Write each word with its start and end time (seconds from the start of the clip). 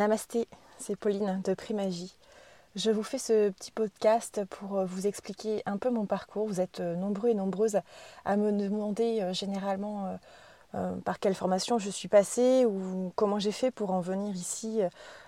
Namasté, 0.00 0.48
c'est 0.78 0.96
Pauline 0.96 1.42
de 1.44 1.52
Primagie. 1.52 2.16
Je 2.74 2.90
vous 2.90 3.02
fais 3.02 3.18
ce 3.18 3.50
petit 3.50 3.70
podcast 3.70 4.46
pour 4.48 4.78
euh, 4.78 4.86
vous 4.86 5.06
expliquer 5.06 5.62
un 5.66 5.76
peu 5.76 5.90
mon 5.90 6.06
parcours. 6.06 6.46
Vous 6.46 6.62
êtes 6.62 6.80
euh, 6.80 6.96
nombreux 6.96 7.28
et 7.28 7.34
nombreuses 7.34 7.80
à 8.24 8.38
me 8.38 8.50
demander 8.50 9.20
euh, 9.20 9.34
généralement 9.34 10.18
par 11.04 11.18
quelle 11.18 11.34
formation 11.34 11.78
je 11.78 11.90
suis 11.90 12.08
passée 12.08 12.64
ou 12.64 13.12
comment 13.16 13.38
j'ai 13.40 13.52
fait 13.52 13.70
pour 13.70 13.90
en 13.90 14.00
venir 14.00 14.34
ici 14.36 14.80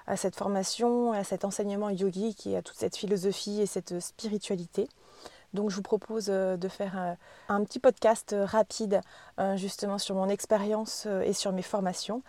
à 0.07 0.17
cette 0.17 0.37
formation, 0.37 1.13
à 1.13 1.25
cet 1.25 1.45
enseignement 1.45 1.91
yogique 1.91 2.47
et 2.47 2.57
à 2.57 2.63
toute 2.63 2.77
cette 2.77 2.97
philosophie 2.97 3.61
et 3.61 3.67
cette 3.67 3.99
spiritualité. 3.99 4.89
Donc 5.53 5.71
je 5.71 5.75
vous 5.75 5.83
propose 5.83 6.27
de 6.27 6.69
faire 6.69 7.17
un 7.49 7.65
petit 7.65 7.81
podcast 7.81 8.37
rapide 8.39 9.01
justement 9.57 9.99
sur 9.99 10.15
mon 10.15 10.29
expérience 10.29 11.09
et 11.25 11.33
sur 11.33 11.51
mes 11.51 11.63
formations. 11.63 12.23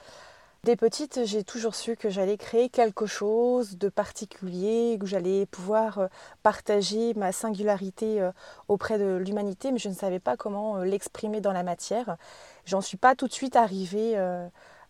Dès 0.63 0.77
petite, 0.77 1.25
j'ai 1.25 1.43
toujours 1.43 1.75
su 1.75 1.97
que 1.97 2.09
j'allais 2.09 2.37
créer 2.37 2.69
quelque 2.69 3.05
chose 3.05 3.77
de 3.77 3.89
particulier, 3.89 4.97
que 4.97 5.05
j'allais 5.05 5.45
pouvoir 5.45 5.99
euh, 5.99 6.07
partager 6.41 7.13
ma 7.15 7.33
singularité 7.33 8.21
euh, 8.21 8.31
auprès 8.69 8.97
de 8.97 9.17
l'humanité, 9.17 9.73
mais 9.73 9.77
je 9.77 9.89
ne 9.89 9.93
savais 9.93 10.21
pas 10.21 10.37
comment 10.37 10.77
euh, 10.77 10.85
l'exprimer 10.85 11.41
dans 11.41 11.51
la 11.51 11.63
matière. 11.63 12.15
J'en 12.63 12.79
suis 12.79 12.95
pas 12.95 13.13
tout 13.13 13.27
de 13.27 13.33
suite 13.33 13.57
arrivée 13.57 14.17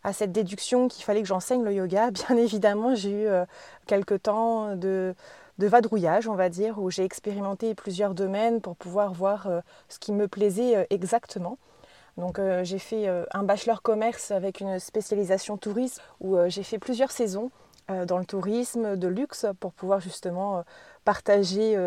à 0.04 0.13
cette 0.13 0.32
déduction 0.32 0.88
qu'il 0.88 1.04
fallait 1.04 1.23
que 1.23 1.27
j'enseigne 1.27 1.63
le 1.63 1.74
yoga. 1.74 2.12
Bien 2.27 2.38
évidemment, 2.38 2.94
j'ai 2.94 3.24
eu 3.24 3.27
quelques 3.88 4.21
temps 4.21 4.76
de, 4.76 5.16
de 5.58 5.68
vadrouillage, 5.68 6.27
on 6.27 6.35
va 6.35 6.49
dire, 6.49 6.77
où 6.77 6.91
j'ai 6.91 7.04
expérimenté 7.04 7.74
plusieurs 7.74 8.13
domaines 8.13 8.62
pour 8.62 8.76
pouvoir 8.76 9.12
voir 9.13 9.48
ce 9.90 9.98
qui 9.98 10.12
me 10.12 10.27
plaisait 10.27 10.85
exactement. 10.91 11.58
Donc 12.17 12.37
euh, 12.37 12.63
j'ai 12.63 12.79
fait 12.79 13.07
euh, 13.07 13.25
un 13.31 13.43
bachelor 13.43 13.81
commerce 13.81 14.31
avec 14.31 14.59
une 14.59 14.79
spécialisation 14.79 15.57
tourisme 15.57 16.01
où 16.19 16.35
euh, 16.35 16.49
j'ai 16.49 16.63
fait 16.63 16.77
plusieurs 16.77 17.11
saisons 17.11 17.51
dans 18.07 18.17
le 18.17 18.23
tourisme 18.23 18.95
de 18.95 19.09
luxe 19.09 19.45
pour 19.59 19.73
pouvoir 19.73 19.99
justement 19.99 20.63
partager 21.03 21.77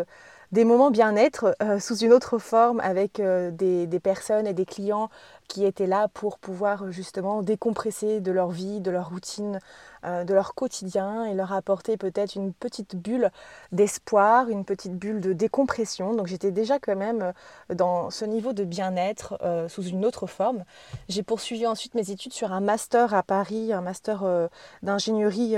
des 0.51 0.63
moments 0.63 0.91
bien-être 0.91 1.55
euh, 1.61 1.79
sous 1.79 1.97
une 1.97 2.13
autre 2.13 2.37
forme 2.37 2.79
avec 2.79 3.19
euh, 3.19 3.51
des, 3.51 3.99
personnes 3.99 4.47
et 4.47 4.53
des 4.53 4.65
clients 4.65 5.09
qui 5.47 5.65
étaient 5.65 5.87
là 5.87 6.07
pour 6.07 6.37
pouvoir 6.37 6.91
justement 6.91 7.41
décompresser 7.41 8.21
de 8.21 8.31
leur 8.31 8.49
vie, 8.49 8.79
de 8.79 8.91
leur 8.91 9.09
routine, 9.09 9.59
euh, 10.05 10.23
de 10.23 10.33
leur 10.33 10.55
quotidien 10.55 11.25
et 11.25 11.33
leur 11.33 11.51
apporter 11.51 11.97
peut-être 11.97 12.35
une 12.35 12.53
petite 12.53 12.95
bulle 12.95 13.29
d'espoir, 13.71 14.49
une 14.49 14.63
petite 14.63 14.95
bulle 14.95 15.19
de 15.19 15.33
décompression. 15.33 16.13
Donc 16.13 16.27
j'étais 16.27 16.51
déjà 16.51 16.79
quand 16.79 16.95
même 16.95 17.33
dans 17.73 18.09
ce 18.09 18.23
niveau 18.23 18.53
de 18.53 18.63
bien-être 18.63 19.37
sous 19.67 19.83
une 19.83 20.05
autre 20.05 20.27
forme. 20.27 20.63
J'ai 21.09 21.23
poursuivi 21.23 21.67
ensuite 21.67 21.95
mes 21.95 22.11
études 22.11 22.33
sur 22.33 22.53
un 22.53 22.61
master 22.61 23.13
à 23.13 23.23
Paris, 23.23 23.73
un 23.73 23.81
master 23.81 24.49
d'ingénierie 24.83 25.55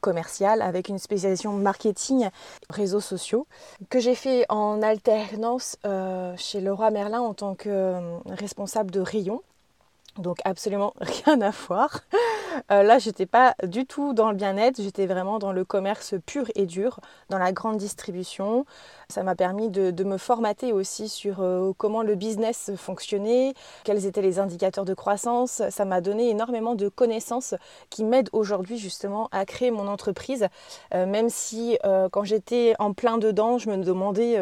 commercial 0.00 0.62
avec 0.62 0.88
une 0.88 0.98
spécialisation 0.98 1.52
marketing, 1.52 2.28
réseaux 2.70 3.00
sociaux, 3.00 3.46
que 3.90 4.00
j'ai 4.00 4.14
fait 4.14 4.44
en 4.48 4.82
alternance 4.82 5.76
euh, 5.84 6.34
chez 6.36 6.60
Leroy 6.60 6.90
Merlin 6.90 7.20
en 7.20 7.34
tant 7.34 7.54
que 7.54 7.68
euh, 7.68 8.18
responsable 8.26 8.90
de 8.90 9.00
rayon. 9.00 9.42
Donc 10.18 10.38
absolument 10.44 10.92
rien 11.00 11.40
à 11.40 11.50
voir. 11.50 12.00
Euh, 12.70 12.82
là, 12.82 12.98
j'étais 12.98 13.26
pas 13.26 13.54
du 13.62 13.86
tout 13.86 14.12
dans 14.12 14.30
le 14.30 14.36
bien-être, 14.36 14.82
j'étais 14.82 15.06
vraiment 15.06 15.38
dans 15.38 15.52
le 15.52 15.64
commerce 15.64 16.14
pur 16.26 16.46
et 16.54 16.66
dur, 16.66 17.00
dans 17.30 17.38
la 17.38 17.52
grande 17.52 17.78
distribution. 17.78 18.66
Ça 19.08 19.22
m'a 19.22 19.34
permis 19.34 19.70
de, 19.70 20.04
me 20.04 20.18
formater 20.18 20.72
aussi 20.72 21.08
sur 21.08 21.40
euh, 21.40 21.72
comment 21.78 22.02
le 22.02 22.14
business 22.14 22.72
fonctionnait, 22.76 23.54
quels 23.84 24.04
étaient 24.04 24.20
les 24.20 24.38
indicateurs 24.38 24.84
de 24.84 24.94
croissance. 24.94 25.62
Ça 25.70 25.84
m'a 25.84 26.00
donné 26.00 26.28
énormément 26.28 26.74
de 26.74 26.88
connaissances 26.88 27.54
qui 27.88 28.04
m'aident 28.04 28.30
aujourd'hui 28.32 28.78
justement 28.78 29.28
à 29.32 29.46
créer 29.46 29.70
mon 29.70 29.86
entreprise, 29.86 30.48
euh, 30.92 31.06
même 31.06 31.30
si 31.30 31.78
quand 32.10 32.24
j'étais 32.24 32.74
en 32.78 32.92
plein 32.92 33.18
dedans, 33.18 33.58
je 33.58 33.70
me 33.70 33.76
demandais 33.76 34.38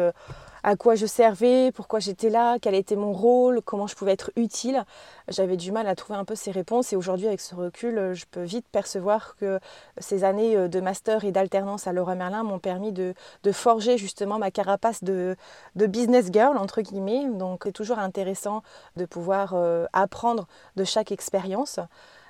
à 0.63 0.75
quoi 0.75 0.95
je 0.95 1.05
servais, 1.05 1.71
pourquoi 1.71 1.99
j'étais 1.99 2.29
là, 2.29 2.57
quel 2.59 2.75
était 2.75 2.95
mon 2.95 3.13
rôle, 3.13 3.61
comment 3.61 3.87
je 3.87 3.95
pouvais 3.95 4.11
être 4.11 4.31
utile. 4.35 4.83
J'avais 5.27 5.57
du 5.57 5.71
mal 5.71 5.87
à 5.87 5.95
trouver 5.95 6.19
un 6.19 6.25
peu 6.25 6.35
ces 6.35 6.51
réponses 6.51 6.93
et 6.93 6.95
aujourd'hui 6.95 7.27
avec 7.27 7.41
ce 7.41 7.55
recul, 7.55 8.13
je 8.13 8.25
peux 8.29 8.43
vite 8.43 8.65
percevoir 8.71 9.35
que 9.37 9.59
ces 9.97 10.23
années 10.23 10.55
euh, 10.55 10.67
de 10.67 10.79
master 10.79 11.25
et 11.25 11.31
d'alternance 11.31 11.87
à 11.87 11.93
Laura 11.93 12.15
Merlin 12.15 12.43
m'ont 12.43 12.59
permis 12.59 12.91
de, 12.91 13.13
forger 13.51 13.97
justement 13.97 14.39
ma 14.39 14.51
carapace 14.51 15.03
de, 15.03 15.35
business 15.75 16.29
girl, 16.31 16.57
entre 16.57 16.81
guillemets. 16.81 17.27
Donc 17.27 17.63
c'est 17.65 17.71
toujours 17.71 17.99
intéressant 17.99 18.63
de 18.95 19.05
pouvoir 19.05 19.53
euh, 19.53 19.85
apprendre 19.93 20.47
de 20.75 20.83
chaque 20.83 21.11
expérience. 21.11 21.79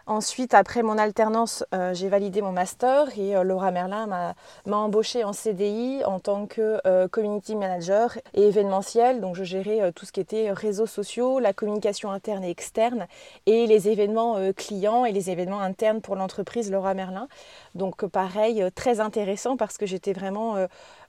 Ensuite, 0.07 0.53
après 0.53 0.81
mon 0.81 0.97
alternance, 0.97 1.63
euh, 1.73 1.93
j'ai 1.93 2.09
validé 2.09 2.41
mon 2.41 2.51
master 2.51 3.07
et 3.17 3.35
euh, 3.35 3.43
Laura 3.43 3.71
Merlin 3.71 4.07
m'a 4.07 4.77
embauché 4.77 5.23
en 5.23 5.31
CDI 5.31 6.03
en 6.05 6.19
tant 6.19 6.47
que 6.47 6.79
euh, 6.87 7.07
community 7.07 7.55
manager 7.55 8.17
et 8.33 8.47
événementiel. 8.47 9.21
Donc, 9.21 9.35
je 9.35 9.43
gérais 9.43 9.91
tout 9.93 10.05
ce 10.05 10.11
qui 10.11 10.19
était 10.19 10.51
réseaux 10.51 10.87
sociaux, 10.87 11.39
la 11.39 11.53
communication 11.53 12.11
interne 12.11 12.43
et 12.43 12.49
externe 12.49 13.07
et 13.45 13.67
les 13.67 13.89
événements 13.89 14.37
clients 14.53 15.05
et 15.05 15.11
les 15.11 15.29
événements 15.29 15.61
internes 15.61 16.01
pour 16.01 16.15
l'entreprise 16.15 16.71
Laura 16.71 16.93
Merlin. 16.93 17.27
Donc, 17.75 18.05
pareil, 18.05 18.65
très 18.73 18.99
intéressant 18.99 19.55
parce 19.55 19.77
que 19.77 19.85
j'étais 19.85 20.13
vraiment 20.13 20.55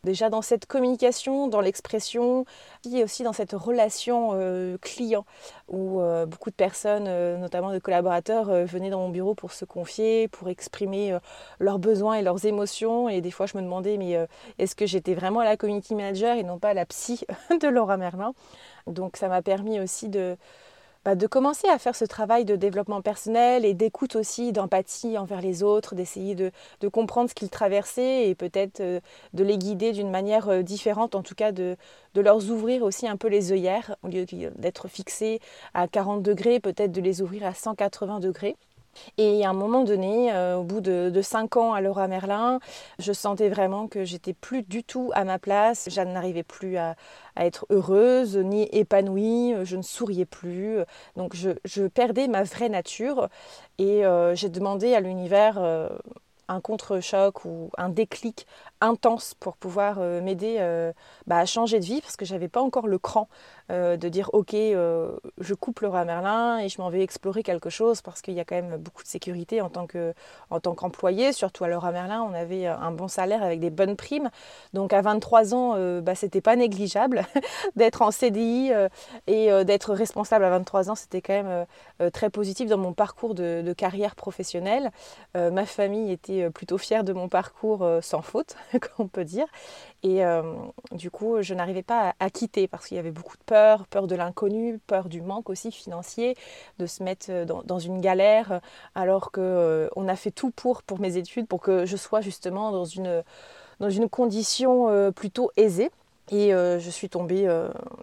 déjà 0.05 0.31
dans 0.31 0.43
cette 0.43 0.67
communication, 0.67 1.47
dans 1.47 1.61
l'expression, 1.61 2.45
et 2.91 3.05
aussi 3.05 3.23
dans 3.23 3.33
cette 3.33 3.53
relation 3.53 4.31
euh, 4.33 4.77
client 4.79 5.25
où 5.69 6.01
euh, 6.01 6.27
beaucoup 6.27 6.51
de 6.51 6.57
personnes, 6.57 7.07
euh, 7.07 7.39
notamment 7.39 7.73
de 7.73 7.79
collaborateurs, 7.79 8.47
venaient 8.67 8.91
dans 8.91 8.99
mon 8.99 9.11
bureau 9.11 9.35
pour 9.35 9.53
se 9.53 9.65
confier, 9.65 10.27
pour 10.27 10.49
exprimer 10.49 11.17
leurs 11.61 11.79
besoins 11.79 12.15
et 12.15 12.23
leurs 12.23 12.45
émotions. 12.47 13.09
Et 13.09 13.21
des 13.21 13.31
fois, 13.31 13.47
je 13.47 13.57
me 13.57 13.63
demandais, 13.63 13.97
mais 13.97 14.27
est-ce 14.59 14.75
que 14.75 14.87
j'étais 14.87 15.15
vraiment 15.15 15.43
la 15.43 15.57
community 15.57 15.95
manager 15.95 16.37
et 16.37 16.43
non 16.43 16.59
pas 16.59 16.75
la 16.75 16.85
psy 16.85 17.25
de 17.61 17.69
Laura 17.69 17.97
Merlin? 17.97 18.35
Donc, 18.89 19.17
ça 19.17 19.29
m'a 19.29 19.43
permis 19.43 19.79
aussi 19.79 20.09
de 20.09 20.37
bah, 21.05 21.17
de 21.17 21.27
commencer 21.27 21.69
à 21.69 21.79
faire 21.79 21.97
ce 21.97 22.05
travail 22.05 22.45
de 22.45 22.55
développement 22.55 23.03
personnel 23.03 23.65
et 23.65 23.75
d'écoute 23.75 24.15
aussi, 24.15 24.53
d'empathie 24.53 25.19
envers 25.19 25.41
les 25.41 25.65
autres, 25.65 25.97
d'essayer 25.97 26.35
de, 26.35 26.53
comprendre 26.89 27.29
ce 27.29 27.35
qu'ils 27.35 27.51
traversaient 27.51 28.29
et 28.29 28.35
peut-être 28.35 28.81
euh, 28.81 29.01
de 29.33 29.43
les 29.43 29.59
guider 29.59 29.93
d'une 29.93 30.11
manière 30.11 30.49
euh, 30.49 30.63
différente, 30.63 31.15
en 31.15 31.23
tout 31.23 31.35
cas 31.35 31.51
de, 31.51 31.77
de 32.15 32.21
leur 32.21 32.37
ouvrir 32.51 32.83
aussi 32.83 33.09
un 33.09 33.17
peu 33.17 33.29
les 33.29 33.51
œillères, 33.51 33.97
au 34.03 34.09
lieu 34.09 34.27
d'être 34.57 34.89
fixés 34.89 35.41
à 35.75 35.89
40 35.89 36.23
degrés, 36.23 36.61
peut-être 36.61 36.93
de 36.93 37.01
les 37.01 37.21
ouvrir 37.23 37.47
à 37.47 37.55
180 37.55 38.21
degrés. 38.21 38.57
Et 39.19 39.45
à 39.45 39.51
un 39.51 39.53
moment 39.55 39.85
donné, 39.85 40.33
euh, 40.33 40.57
au 40.57 40.65
bout 40.65 40.81
de, 40.81 41.11
de, 41.11 41.23
cinq 41.23 41.57
ans 41.57 41.73
à 41.73 41.81
Laura 41.81 42.09
Merlin, 42.09 42.61
je 42.99 43.13
sentais 43.13 43.49
vraiment 43.49 43.89
que 43.89 44.05
j'étais 44.05 44.33
plus 44.33 44.63
du 44.63 44.85
tout 44.85 45.11
à 45.15 45.25
ma 45.25 45.39
place. 45.39 45.89
Je 45.91 46.01
n'arrivais 46.01 46.43
plus 46.43 46.77
à, 46.77 46.95
être 47.37 47.67
heureuse 47.71 48.37
ni 48.37 48.69
épanouie. 48.73 49.55
Je 49.65 49.77
ne 49.77 49.83
souriais 49.83 50.27
plus. 50.27 50.79
Donc 51.17 51.35
je, 51.35 51.87
perdais 51.89 52.29
ma 52.29 52.43
vraie 52.43 52.69
nature. 52.69 53.29
Et 53.79 54.05
euh, 54.05 54.35
j'ai 54.35 54.49
demandé 54.49 54.95
à 54.95 55.01
l'univers 55.01 55.57
euh, 55.59 55.89
un 56.53 56.61
contre-choc 56.61 57.45
ou 57.45 57.71
un 57.79 57.89
déclic 57.89 58.47
intense 58.81 59.35
pour 59.35 59.57
pouvoir 59.57 59.99
m'aider 59.99 60.59
bah, 61.27 61.39
à 61.39 61.47
changer 61.47 61.79
de 61.79 61.85
vie 61.85 62.01
parce 62.01 62.17
que 62.17 62.25
j'avais 62.25 62.49
pas 62.49 62.61
encore 62.61 62.87
le 62.87 62.99
cran 62.99 63.29
euh, 63.73 63.97
de 63.97 64.09
dire 64.09 64.29
ok, 64.35 64.53
euh, 64.55 65.17
je 65.39 65.55
coupe 65.55 65.81
le 65.81 65.89
roi 65.89 66.05
Merlin 66.05 66.59
et 66.59 66.69
je 66.69 66.81
m'en 66.81 66.91
vais 66.91 67.03
explorer 67.03 67.43
quelque 67.43 67.71
chose 67.71 68.03
parce 68.03 68.21
qu'il 68.21 68.35
y 68.35 68.41
a 68.41 68.45
quand 68.45 68.57
même 68.57 68.77
beaucoup 68.77 69.03
de 69.03 69.09
sécurité 69.09 69.63
en 69.63 69.71
tant 69.71 69.87
que 69.87 70.13
en 70.51 70.61
tant 70.61 70.75
qu'employé, 70.75 71.33
surtout 71.33 71.65
à 71.65 71.69
le 71.69 71.79
roi 71.79 71.91
Merlin, 71.91 72.23
on 72.23 72.35
avait 72.35 72.67
un 72.67 72.91
bon 72.91 73.09
salaire 73.09 73.43
avec 73.43 73.61
des 73.61 73.71
bonnes 73.71 73.97
primes. 73.97 74.31
Donc 74.75 74.93
à 74.93 75.01
23 75.01 75.55
ans, 75.55 75.75
euh, 75.77 76.03
bah, 76.03 76.15
c'était 76.15 76.43
pas 76.43 76.57
négligeable 76.57 77.25
d'être 77.77 78.03
en 78.03 78.11
CDI 78.11 78.73
et 79.27 79.65
d'être 79.65 79.95
responsable 79.95 80.45
à 80.45 80.51
23 80.51 80.91
ans, 80.91 80.95
c'était 80.95 81.23
quand 81.23 81.43
même 81.43 81.67
très 82.13 82.31
positif 82.31 82.69
dans 82.69 82.79
mon 82.79 82.93
parcours 82.93 83.35
de 83.35 83.73
carrière 83.73 84.15
professionnelle. 84.17 84.91
ma 85.35 85.67
famille 85.67 86.13
était 86.13 86.42
plutôt 86.51 86.79
fière 86.79 87.05
de 87.05 87.13
mon 87.13 87.29
parcours 87.29 87.87
sans 88.03 88.23
faute, 88.23 88.57
on 88.99 89.09
peut 89.09 89.25
dire. 89.25 89.47
Et 90.03 90.23
du 90.93 91.11
coup, 91.11 91.43
je 91.43 91.55
n'arrivais 91.55 91.83
pas 91.83 92.15
à 92.19 92.31
quitter 92.31 92.67
parce 92.69 92.87
qu'il 92.87 92.97
y 92.97 93.01
avait 93.01 93.11
beaucoup 93.11 93.37
de 93.37 93.43
peur 93.45 93.73
peur, 93.91 94.07
de 94.07 94.15
l'inconnu, 94.15 94.79
peur 94.87 95.09
du 95.09 95.21
manque 95.21 95.51
aussi 95.51 95.71
financier, 95.71 96.37
de 96.79 96.87
se 96.87 97.03
mettre 97.03 97.27
euh, 97.31 97.45
dans, 97.45 97.79
une 97.79 98.01
galère, 98.01 98.61
alors 98.95 99.31
qu'on 99.33 99.41
euh, 99.43 100.09
a 100.09 100.17
fait 100.17 100.31
tout 100.31 100.51
pour, 100.51 100.83
pour 100.83 101.01
mes 101.01 101.17
études, 101.17 101.47
pour 101.47 101.61
que 101.61 101.87
je 101.87 101.97
sois 101.97 102.21
justement 102.21 102.73
dans 102.73 102.85
une, 102.85 103.23
dans 103.81 103.91
une 103.91 104.09
condition 104.09 104.89
euh, 104.89 105.11
plutôt 105.11 105.51
aisée. 105.57 105.91
Et 106.31 106.51
je 106.53 106.89
suis 106.89 107.11
tombée 107.11 107.47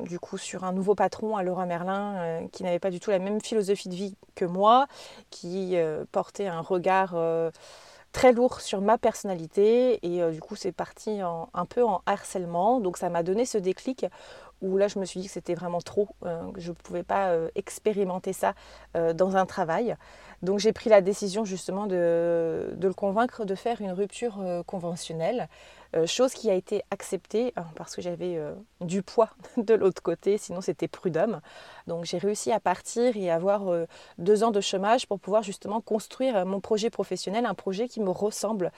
du 0.02 0.20
coup 0.20 0.38
sur 0.38 0.64
un 0.64 0.72
nouveau 0.72 0.94
patron 0.94 1.36
à 1.36 1.42
Laura 1.42 1.66
Merlin 1.66 2.46
qui 2.52 2.62
n'avait 2.62 2.78
pas 2.78 2.92
du 2.92 3.00
tout 3.00 3.10
la 3.10 3.18
même 3.18 3.42
philosophie 3.42 3.90
de 3.90 3.96
vie 3.96 4.16
que 4.36 4.46
moi, 4.46 4.86
qui 5.32 5.76
portait 6.12 6.46
un 6.46 6.60
regard 6.60 7.16
très 8.12 8.34
lourd 8.34 8.62
sur 8.62 8.82
ma 8.82 8.98
personnalité 8.98 10.00
et 10.06 10.32
du 10.32 10.42
coup 10.42 10.56
c'est 10.56 10.72
parti 10.72 11.20
un 11.22 11.66
peu 11.66 11.84
en 11.84 12.02
harcèlement. 12.06 12.80
Donc 12.80 12.98
ça 12.98 13.10
m'a 13.10 13.24
donné 13.24 13.46
ce 13.46 13.58
déclic 13.58 14.06
où 14.62 14.78
là 14.78 14.88
je 14.88 15.00
me 15.00 15.06
suis 15.06 15.20
dit 15.22 15.28
que 15.28 15.34
c'était 15.34 15.56
vraiment 15.56 15.80
trop, 15.80 16.10
que 16.22 16.60
je 16.60 16.70
ne 16.70 16.76
pouvais 16.76 17.04
pas 17.04 17.34
expérimenter 17.56 18.34
ça 18.34 18.54
dans 19.14 19.36
un 19.36 19.46
travail. 19.46 19.96
Donc 20.42 20.60
j'ai 20.60 20.74
pris 20.74 20.90
la 20.90 21.02
décision 21.02 21.46
justement 21.46 21.86
de, 21.86 22.76
le 22.82 22.94
convaincre 22.94 23.46
de 23.46 23.56
faire 23.56 23.82
une 23.82 23.92
rupture 23.92 24.40
conventionnelle. 24.66 25.48
Euh, 25.96 26.06
chose 26.06 26.34
qui 26.34 26.52
a 26.52 26.54
été 26.54 26.84
acceptée 26.92 27.52
hein, 27.56 27.66
parce 27.76 27.96
que 27.96 28.02
j'avais 28.02 28.38
euh, 28.38 28.54
du 28.80 29.02
poids 29.02 29.32
de 29.58 29.74
l'autre 29.74 30.04
côté, 30.04 30.38
sinon 30.38 30.62
c'était 30.62 30.88
prud'homme. 30.88 31.42
Donc 31.88 32.06
j'ai 32.06 32.20
réussi 32.20 32.52
à 32.52 32.60
partir 32.60 33.18
et 33.18 33.32
avoir 33.32 33.70
euh, 33.70 33.86
deux 34.20 34.44
ans 34.44 34.52
de 34.52 34.62
chômage 34.62 35.08
pour 35.08 35.20
pouvoir 35.20 35.42
justement 35.42 35.82
construire 35.82 36.46
mon 36.46 36.60
projet 36.60 36.92
professionnel, 36.92 37.46
un 37.46 37.56
projet 37.56 37.88
qui 37.88 38.02
me 38.02 38.12
ressemble. 38.12 38.72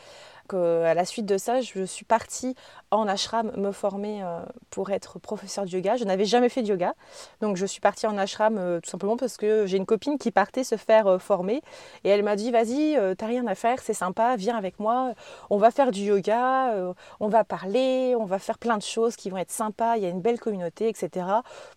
À 0.53 0.93
la 0.93 1.05
suite 1.05 1.25
de 1.25 1.37
ça, 1.37 1.61
je 1.61 1.83
suis 1.83 2.05
partie 2.05 2.55
en 2.91 3.07
ashram 3.07 3.51
me 3.55 3.71
former 3.71 4.23
pour 4.69 4.91
être 4.91 5.19
professeur 5.19 5.65
de 5.65 5.69
yoga. 5.69 5.95
Je 5.95 6.03
n'avais 6.03 6.25
jamais 6.25 6.49
fait 6.49 6.61
de 6.61 6.67
yoga, 6.67 6.93
donc 7.41 7.57
je 7.57 7.65
suis 7.65 7.81
partie 7.81 8.07
en 8.07 8.17
ashram 8.17 8.79
tout 8.81 8.89
simplement 8.89 9.17
parce 9.17 9.37
que 9.37 9.65
j'ai 9.65 9.77
une 9.77 9.85
copine 9.85 10.17
qui 10.17 10.31
partait 10.31 10.63
se 10.63 10.75
faire 10.75 11.21
former 11.21 11.61
et 12.03 12.09
elle 12.09 12.23
m'a 12.23 12.35
dit 12.35 12.51
vas-y, 12.51 12.97
t'as 13.17 13.27
rien 13.27 13.47
à 13.47 13.55
faire, 13.55 13.79
c'est 13.81 13.93
sympa, 13.93 14.35
viens 14.35 14.57
avec 14.57 14.79
moi, 14.79 15.13
on 15.49 15.57
va 15.57 15.71
faire 15.71 15.91
du 15.91 16.01
yoga, 16.01 16.93
on 17.19 17.27
va 17.27 17.43
parler, 17.43 18.15
on 18.17 18.25
va 18.25 18.39
faire 18.39 18.57
plein 18.57 18.77
de 18.77 18.83
choses 18.83 19.15
qui 19.15 19.29
vont 19.29 19.37
être 19.37 19.51
sympas, 19.51 19.97
il 19.97 20.03
y 20.03 20.05
a 20.05 20.09
une 20.09 20.21
belle 20.21 20.39
communauté, 20.39 20.87
etc. 20.87 21.25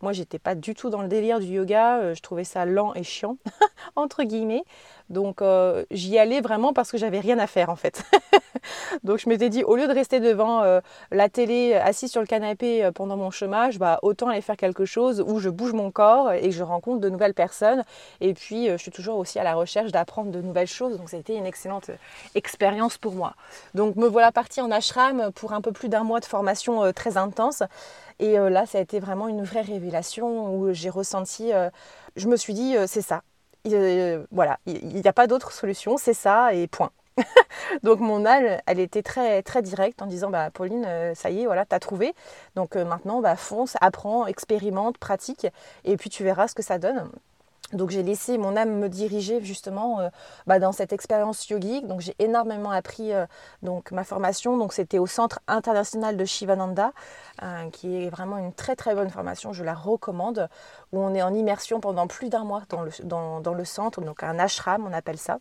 Moi, 0.03 0.13
j'étais 0.13 0.39
pas 0.39 0.55
du 0.55 0.75
tout 0.75 0.91
dans 0.91 1.03
le 1.03 1.09
délire 1.09 1.41
du 1.41 1.47
yoga, 1.47 1.99
euh, 1.99 2.15
je 2.15 2.23
trouvais 2.23 2.45
ça 2.45 2.65
lent 2.65 2.95
et 2.95 3.03
chiant, 3.03 3.37
entre 3.97 4.23
guillemets. 4.25 4.65
Donc 5.11 5.43
euh, 5.43 5.85
j'y 5.91 6.19
allais 6.19 6.41
vraiment 6.41 6.73
parce 6.73 6.91
que 6.91 6.97
j'avais 6.97 7.21
rien 7.21 7.39
à 7.39 7.47
faire 7.47 7.69
en 7.69 7.77
fait. 7.77 8.03
Donc 9.05 9.19
je 9.19 9.29
m'étais 9.29 9.51
dit, 9.51 9.63
au 9.63 9.77
lieu 9.77 9.87
de 9.87 9.93
rester 9.93 10.21
devant 10.21 10.63
euh, 10.63 10.81
la 11.11 11.29
télé, 11.29 11.75
assis 11.75 12.09
sur 12.09 12.23
le 12.23 12.27
canapé 12.27 12.91
pendant 12.95 13.17
mon 13.17 13.31
chômage, 13.31 13.79
bah, 13.79 13.99
autant 14.03 14.29
aller 14.29 14.41
faire 14.41 14.57
quelque 14.57 14.87
chose 14.87 15.23
où 15.27 15.39
je 15.39 15.51
bouge 15.51 15.75
mon 15.75 15.91
corps 15.91 16.33
et 16.33 16.49
que 16.49 16.55
je 16.55 16.63
rencontre 16.63 17.01
de 17.01 17.11
nouvelles 17.11 17.35
personnes. 17.35 17.83
Et 18.23 18.33
puis 18.33 18.69
je 18.69 18.77
suis 18.77 18.91
toujours 18.91 19.19
aussi 19.19 19.39
à 19.39 19.45
la 19.45 19.55
recherche 19.55 19.93
d'apprendre 19.93 20.31
de 20.31 20.41
nouvelles 20.41 20.67
choses. 20.67 20.97
Donc 20.97 21.11
ça 21.11 21.19
a 21.19 21.21
été 21.21 21.35
une 21.35 21.47
excellente 21.47 21.91
expérience 22.35 22.97
pour 22.97 23.13
moi. 23.13 23.35
Donc 23.75 23.97
me 23.97 24.07
voilà 24.07 24.33
partie 24.33 24.63
en 24.63 24.71
ashram 24.71 25.31
pour 25.33 25.53
un 25.53 25.61
peu 25.61 25.73
plus 25.73 25.89
d'un 25.89 26.05
mois 26.05 26.21
de 26.21 26.25
formation 26.25 26.93
très 26.93 27.19
intense. 27.19 27.63
Et 28.21 28.37
là, 28.37 28.65
ça 28.65 28.79
a 28.79 28.81
été 28.81 29.01
vraiment 29.01 29.29
une 29.29 29.43
vraie 29.43 29.61
révélation 29.61 30.55
où 30.55 30.73
j'ai 30.73 30.89
ressenti, 30.89 31.51
je 32.17 32.29
me 32.29 32.37
suis 32.37 32.55
dit, 32.55 32.77
c'est 32.87 33.03
ça, 33.03 33.23
voilà, 34.31 34.59
il 34.67 34.89
n'y 34.89 35.09
a 35.09 35.13
pas 35.13 35.27
d'autre 35.27 35.53
solution, 35.53 35.97
c'est 35.97 36.15
ça 36.15 36.55
et 36.55 36.67
point. 36.67 36.91
donc 37.83 38.01
mon 38.01 38.27
âle, 38.27 38.61
elle 38.67 38.81
était 38.81 39.03
très 39.03 39.43
très 39.43 39.63
directe 39.63 40.03
en 40.03 40.07
disant 40.07 40.31
bah 40.31 40.51
Pauline, 40.51 40.85
euh, 40.87 41.15
ça 41.15 41.31
y 41.31 41.43
est, 41.43 41.47
voilà, 41.47 41.65
t'as 41.65 41.79
trouvé. 41.79 42.15
Donc 42.57 42.77
euh, 42.77 42.85
maintenant, 42.85 43.21
bah 43.21 43.37
fonce, 43.37 43.77
apprends, 43.81 44.27
expérimente, 44.27 44.99
pratique, 44.99 45.47
et 45.85 45.97
puis 45.97 46.11
tu 46.11 46.25
verras 46.25 46.49
ce 46.49 46.55
que 46.55 46.63
ça 46.63 46.79
donne. 46.79 47.09
Donc 47.75 47.91
j'ai 47.91 48.03
laissé 48.03 48.39
mon 48.39 48.57
âme 48.57 48.79
me 48.79 48.89
diriger 48.89 49.43
justement 49.43 50.01
euh, 50.01 50.09
bah, 50.47 50.59
dans 50.59 50.73
cette 50.73 50.93
expérience 50.93 51.49
yogique. 51.49 51.87
Donc 51.87 52.01
j'ai 52.01 52.15
énormément 52.19 52.71
appris 52.71 53.13
donc 53.63 53.93
ma 53.93 54.05
formation. 54.05 54.57
Donc 54.57 54.73
c'était 54.73 54.99
au 54.99 55.07
Centre 55.07 55.41
international 55.47 56.17
de 56.17 56.25
Shivananda, 56.25 56.93
qui 57.73 58.05
est 58.05 58.09
vraiment 58.09 58.39
une 58.39 58.53
très 58.53 58.77
très 58.77 58.95
bonne 58.95 59.11
formation. 59.11 59.53
Je 59.53 59.65
la 59.65 59.75
recommande. 59.75 60.49
Où 60.93 61.01
on 61.01 61.13
est 61.13 61.23
en 61.23 61.35
immersion 61.35 61.81
pendant 61.81 62.07
plus 62.07 62.29
d'un 62.29 62.45
mois 62.45 62.63
dans 62.69 62.83
le, 62.83 62.91
dans 63.03 63.55
le 63.55 63.65
centre, 63.65 64.01
donc 64.01 64.23
un 64.23 64.39
ashram 64.39 64.87
on 64.87 64.93
appelle 64.93 65.19
ça 65.19 65.39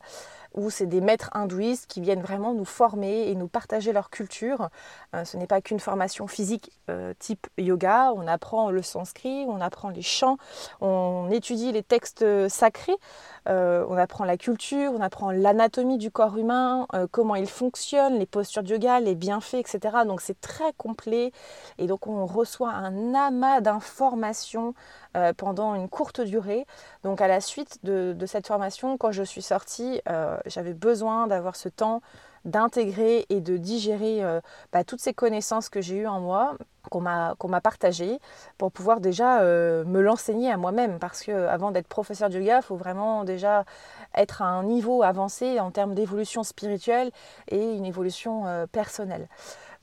où 0.53 0.69
c'est 0.69 0.85
des 0.85 1.01
maîtres 1.01 1.29
hindouistes 1.33 1.87
qui 1.87 2.01
viennent 2.01 2.21
vraiment 2.21 2.53
nous 2.53 2.65
former 2.65 3.29
et 3.29 3.35
nous 3.35 3.47
partager 3.47 3.93
leur 3.93 4.09
culture. 4.09 4.69
Euh, 5.15 5.25
ce 5.25 5.37
n'est 5.37 5.47
pas 5.47 5.61
qu'une 5.61 5.79
formation 5.79 6.27
physique 6.27 6.71
euh, 6.89 7.13
type 7.19 7.47
yoga, 7.57 8.11
on 8.15 8.27
apprend 8.27 8.69
le 8.69 8.81
sanskrit, 8.81 9.45
on 9.47 9.61
apprend 9.61 9.89
les 9.89 10.01
chants, 10.01 10.37
on 10.81 11.29
étudie 11.31 11.71
les 11.71 11.83
textes 11.83 12.25
sacrés, 12.49 12.95
euh, 13.49 13.85
on 13.89 13.97
apprend 13.97 14.25
la 14.25 14.37
culture, 14.37 14.91
on 14.93 15.01
apprend 15.01 15.31
l'anatomie 15.31 15.97
du 15.97 16.11
corps 16.11 16.37
humain, 16.37 16.87
comment 17.11 17.35
il 17.35 17.47
fonctionne, 17.47 18.19
les 18.19 18.25
postures 18.25 18.63
de 18.63 18.69
yoga, 18.69 18.99
les 18.99 19.15
bienfaits, 19.15 19.55
etc. 19.55 19.79
Donc 20.05 20.21
c'est 20.21 20.39
très 20.39 20.73
complet 20.73 21.31
et 21.77 21.87
donc 21.87 22.07
on 22.07 22.25
reçoit 22.25 22.71
un 22.71 23.13
amas 23.13 23.61
d'informations 23.61 24.73
euh, 25.15 25.31
pendant 25.31 25.75
une 25.75 25.89
courte 25.89 26.21
durée. 26.21 26.65
Donc 27.03 27.21
à 27.21 27.27
la 27.27 27.39
suite 27.39 27.77
de, 27.83 28.15
cette 28.25 28.47
formation, 28.47 28.97
quand 28.97 29.11
je 29.11 29.21
suis 29.21 29.43
sortie, 29.43 30.01
euh, 30.09 30.37
j'avais 30.47 30.73
besoin 30.73 31.27
d'avoir 31.27 31.55
ce 31.55 31.69
temps 31.69 32.01
d'intégrer 32.45 33.25
et 33.29 33.39
de 33.39 33.55
digérer 33.55 34.23
euh, 34.23 34.41
bah, 34.71 34.83
toutes 34.83 34.99
ces 34.99 35.13
connaissances 35.13 35.69
que 35.69 35.81
j'ai 35.81 35.97
eues 35.97 36.07
en 36.07 36.19
moi, 36.19 36.57
qu'on 36.89 36.99
m'a 36.99 37.35
qu'on 37.37 37.49
partagées, 37.49 38.19
pour 38.57 38.71
pouvoir 38.71 38.99
déjà 38.99 39.41
me 39.41 40.01
l'enseigner 40.01 40.51
à 40.51 40.57
moi-même. 40.57 40.99
Parce 40.99 41.21
que 41.21 41.31
avant 41.47 41.71
d'être 41.71 41.87
professeur 41.87 42.29
de 42.29 42.39
yoga, 42.39 42.57
il 42.57 42.63
faut 42.63 42.75
vraiment 42.75 43.23
déjà 43.23 43.65
être 44.15 44.41
à 44.41 44.45
un 44.45 44.63
niveau 44.63 45.03
avancé 45.03 45.59
en 45.59 45.71
termes 45.71 45.93
d'évolution 45.93 46.43
spirituelle 46.43 47.11
et 47.49 47.75
une 47.75 47.85
évolution 47.85 48.67
personnelle. 48.71 49.27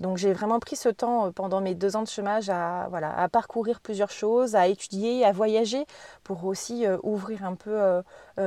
Donc 0.00 0.16
j'ai 0.16 0.32
vraiment 0.32 0.58
pris 0.58 0.76
ce 0.76 0.88
temps 0.88 1.26
euh, 1.26 1.30
pendant 1.30 1.60
mes 1.60 1.74
deux 1.74 1.94
ans 1.94 2.02
de 2.02 2.08
chômage 2.08 2.48
à, 2.48 2.88
voilà, 2.88 3.16
à 3.16 3.28
parcourir 3.28 3.80
plusieurs 3.80 4.10
choses, 4.10 4.56
à 4.56 4.66
étudier, 4.66 5.24
à 5.24 5.32
voyager 5.32 5.84
pour 6.24 6.44
aussi 6.46 6.86
euh, 6.86 6.96
ouvrir 7.02 7.44
un 7.44 7.54
peu 7.54 7.70
euh, 7.70 8.02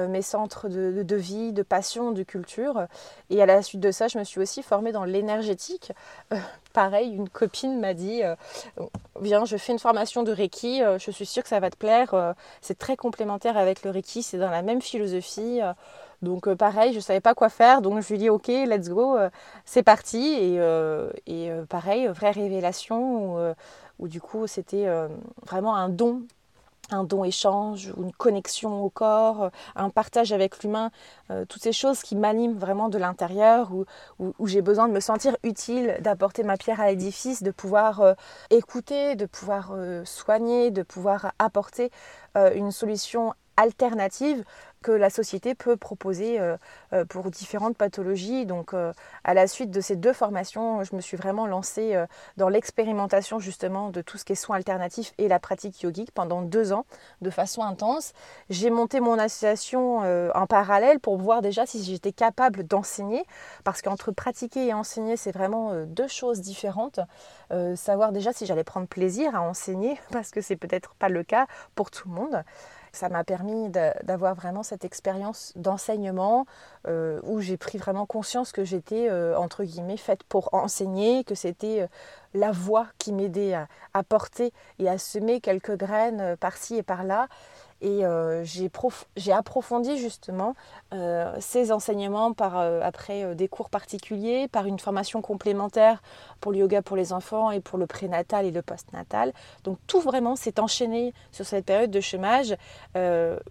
mes 0.08 0.24
centres 0.24 0.68
de, 0.68 1.04
de, 1.04 1.16
vie, 1.16 1.54
de 1.54 1.62
passion, 1.62 2.12
de 2.12 2.24
culture. 2.24 2.88
Et 3.30 3.42
à 3.42 3.46
la 3.46 3.62
suite 3.62 3.82
de 3.82 3.92
ça, 3.92 4.08
je 4.08 4.18
me 4.18 4.24
suis 4.24 4.40
aussi 4.40 4.64
formée 4.64 4.92
dans 4.92 5.06
l'énergétique. 5.06 5.92
pareil, 6.74 7.12
une 7.12 7.30
copine 7.30 7.80
m'a 7.80 7.94
dit 7.94 8.22
Viens, 9.22 9.46
je 9.46 9.58
fais 9.58 9.74
une 9.74 9.80
formation 9.80 10.24
de 10.24 10.32
Reiki, 10.32 10.82
je 10.98 11.12
suis 11.12 11.28
sûre 11.28 11.44
que 11.44 11.50
ça 11.50 11.60
va 11.60 11.70
te 11.70 11.78
plaire. 11.78 12.34
c'est 12.62 12.80
très 12.80 12.98
complémentaire 12.98 13.56
avec 13.56 13.84
le 13.84 13.92
Reiki, 13.92 14.24
c'est 14.24 14.40
dans 14.40 14.50
la 14.50 14.64
même 14.64 14.82
philosophie. 14.82 15.62
Donc 16.24 16.48
euh, 16.48 16.56
pareil, 16.56 16.94
je 16.94 16.98
ne 16.98 17.02
savais 17.02 17.20
pas 17.20 17.36
quoi 17.36 17.50
faire, 17.50 17.82
donc 17.82 18.02
je 18.02 18.08
lui 18.10 18.18
dit 18.18 18.30
ok, 18.30 18.48
let's 18.48 18.90
go, 18.90 19.18
euh, 19.18 19.30
c'est 19.66 19.84
parti. 19.84 20.34
Et, 20.34 20.58
euh, 20.60 21.12
pareil, 21.70 22.08
vraie 22.08 22.32
révélation 22.32 23.54
où, 24.00 24.08
du 24.08 24.22
coup 24.22 24.48
c'était 24.48 24.88
vraiment 25.46 25.76
un 25.76 25.90
don 25.90 26.24
un 26.92 27.06
don 27.06 27.24
échange, 27.24 27.94
une 27.98 28.12
connexion 28.12 28.84
au 28.84 28.90
corps, 28.90 29.50
un 29.76 29.90
partage 29.90 30.34
avec 30.34 30.62
l'humain, 30.62 30.92
toutes 31.48 31.64
ces 31.64 31.72
choses 31.72 32.02
qui 32.02 32.16
m'animent 32.16 32.58
vraiment 32.58 32.90
de 32.90 32.98
l'intérieur, 32.98 33.72
où, 34.20 34.48
j'ai 34.48 34.62
besoin 34.62 34.88
de 34.88 34.94
me 34.94 35.00
sentir 35.00 35.36
utile, 35.44 35.98
d'apporter 36.02 36.44
ma 36.44 36.58
pierre 36.58 36.82
à 36.82 36.88
l'édifice, 36.88 37.42
de 37.42 37.52
pouvoir 37.52 38.16
écouter, 38.50 39.16
de 39.16 39.26
pouvoir 39.26 39.74
soigner, 40.04 40.72
de 40.72 40.84
pouvoir 40.84 41.32
apporter 41.40 41.90
une 42.36 42.72
solution 42.72 43.34
alternative 43.58 44.44
que 44.84 44.92
la 44.92 45.10
société 45.10 45.56
peut 45.56 45.78
proposer 45.78 46.40
euh, 46.40 46.58
euh, 46.94 47.06
pour 47.06 47.32
différentes 47.32 47.76
pathologies. 47.76 48.46
Donc 48.46 48.76
euh, 48.76 48.94
à 49.24 49.34
la 49.34 49.48
suite 49.48 49.72
de 49.72 49.82
ces 49.82 49.96
deux 49.96 50.14
formations, 50.14 50.84
je 50.84 50.96
me 50.96 51.02
suis 51.02 51.18
vraiment 51.18 51.48
lancée 51.48 51.96
dans 52.38 52.50
l'expérimentation 52.50 53.40
justement 53.40 53.90
de 53.90 54.02
tout 54.02 54.18
ce 54.18 54.26
qui 54.26 54.34
est 54.34 54.36
soins 54.36 54.58
alternatifs 54.58 55.14
et 55.18 55.28
la 55.28 55.40
pratique 55.40 55.82
yogique 55.82 56.12
pendant 56.12 56.42
deux 56.42 56.74
ans 56.74 56.86
de 57.22 57.30
façon 57.30 57.64
intense. 57.64 58.14
J'ai 58.50 58.70
monté 58.70 59.00
mon 59.00 59.18
association 59.18 60.00
en 60.36 60.46
parallèle 60.46 61.00
pour 61.00 61.18
voir 61.18 61.42
déjà 61.42 61.66
si 61.66 61.82
j'étais 61.84 62.12
capable 62.12 62.66
d'enseigner 62.68 63.24
parce 63.64 63.82
qu'entre 63.82 64.12
pratiquer 64.12 64.68
et 64.68 64.74
enseigner 64.74 65.16
c'est 65.16 65.32
vraiment 65.32 65.86
deux 65.86 66.10
choses 66.10 66.42
différentes. 66.42 67.00
savoir 67.76 68.12
déjà 68.12 68.34
si 68.34 68.46
j'allais 68.46 68.66
prendre 68.66 68.88
plaisir 68.88 69.36
à 69.36 69.42
enseigner 69.42 69.98
parce 70.12 70.32
que 70.32 70.42
c'est 70.42 70.58
peut-être 70.58 70.96
pas 70.96 71.10
le 71.10 71.24
cas 71.24 71.48
pour 71.76 71.90
tout 71.90 72.10
le 72.10 72.16
monde. 72.16 72.44
Ça 72.94 73.10
m'a 73.10 73.24
permis 73.24 73.70
d'avoir 74.04 74.36
vraiment 74.36 74.62
cette 74.62 74.86
expérience 74.86 75.52
d'enseignement 75.56 76.46
euh, 76.88 77.20
où 77.24 77.42
j'ai 77.42 77.58
pris 77.58 77.80
vraiment 77.80 78.06
conscience 78.06 78.52
que 78.52 78.64
j'étais, 78.64 79.10
euh, 79.10 79.36
entre 79.36 79.64
guillemets, 79.64 79.98
faite 79.98 80.24
pour 80.24 80.54
enseigner, 80.54 81.24
que 81.24 81.34
c'était 81.34 81.82
euh, 81.82 81.88
la 82.36 82.52
voix 82.52 82.86
qui 83.00 83.12
m'aidait 83.12 83.56
à, 83.56 83.68
à, 83.96 84.04
porter 84.04 84.54
et 84.78 84.88
à 84.88 85.00
semer 85.00 85.42
quelques 85.42 85.76
graines 85.76 86.38
par-ci 86.38 86.76
et 86.76 86.84
par-là. 86.84 87.30
Et 87.84 88.06
euh, 88.06 88.46
j'ai 88.46 89.34
approfondi 89.34 89.98
justement 89.98 90.56
euh, 90.94 91.36
ces 91.42 91.74
enseignements 91.74 92.32
par, 92.32 92.58
euh, 92.58 92.80
après 92.82 93.36
des 93.36 93.50
cours 93.50 93.70
particuliers, 93.70 94.48
par 94.48 94.68
une 94.68 94.80
formation 94.80 95.22
complémentaire 95.22 96.02
pour 96.40 96.54
le 96.54 96.60
yoga 96.60 96.82
pour 96.82 96.96
les 96.96 97.12
enfants 97.12 97.52
et 97.52 97.60
pour 97.60 97.78
le 97.78 97.86
prénatal 97.86 98.46
et 98.46 98.52
le 98.52 98.62
postnatal. 98.62 99.34
Donc 99.66 99.80
tout 99.86 100.00
vraiment 100.00 100.38
s'est 100.38 100.62
enchaîné 100.62 101.14
sur 101.34 101.46
cette 101.46 101.66
période 101.66 101.92
de 101.92 102.00
chômage 102.00 102.56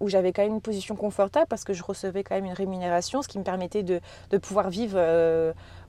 où 0.01 0.09
j'avais 0.09 0.33
quand 0.33 0.43
même 0.43 0.55
une 0.55 0.61
position 0.61 0.97
confortable 0.97 1.47
parce 1.49 1.65
que 1.65 1.75
je 1.75 1.83
recevais 1.83 2.25
quand 2.25 2.35
même 2.35 2.47
une 2.47 2.53
rémunération, 2.53 3.21
ce 3.21 3.29
qui 3.29 3.39
me 3.39 3.45
permettait 3.45 3.83
de, 3.83 4.01
de 4.31 4.39
pouvoir 4.39 4.71
vivre 4.71 4.99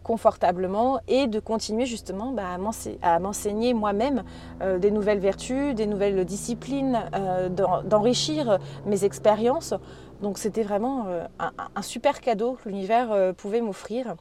confortablement 0.03 0.99
et 1.07 1.27
de 1.27 1.39
continuer 1.39 1.85
justement 1.85 2.31
bah, 2.31 2.57
à 3.01 3.19
m'enseigner 3.19 3.73
moi-même 3.73 4.23
euh, 4.61 4.77
des 4.77 4.91
nouvelles 4.91 5.19
vertus, 5.19 5.73
des 5.73 5.87
nouvelles 5.87 6.25
disciplines, 6.25 7.01
euh, 7.15 7.49
d'enrichir 7.49 8.59
mes 8.85 9.05
expériences. 9.05 9.73
Donc 10.21 10.37
c'était 10.37 10.63
vraiment 10.63 11.05
euh, 11.07 11.25
un, 11.39 11.81
super 11.81 12.21
cadeau 12.21 12.57
que 12.61 12.69
l'univers 12.69 13.33
pouvait 13.35 13.61
m'offrir. 13.61 14.15